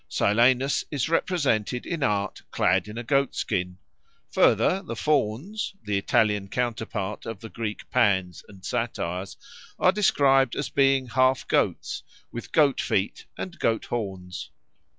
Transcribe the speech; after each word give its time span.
Silenus 0.09 0.83
is 0.89 1.09
represented 1.09 1.85
in 1.85 2.01
art 2.01 2.41
clad 2.49 2.87
in 2.87 2.97
a 2.97 3.03
goatskin. 3.03 3.77
Further, 4.31 4.81
the 4.81 4.95
Fauns, 4.95 5.75
the 5.83 5.95
Italian 5.95 6.47
counterpart 6.47 7.27
of 7.27 7.39
the 7.39 7.49
Greek 7.49 7.87
Pans 7.91 8.43
and 8.47 8.65
Satyrs, 8.65 9.37
are 9.77 9.91
described 9.91 10.55
as 10.55 10.69
being 10.69 11.05
half 11.09 11.47
goats, 11.47 12.01
with 12.31 12.51
goat 12.51 12.81
feet 12.81 13.27
and 13.37 13.59
goat 13.59 13.85
horns. 13.85 14.49